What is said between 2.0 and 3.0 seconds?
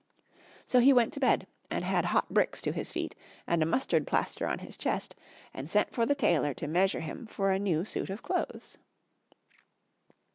hot bricks to his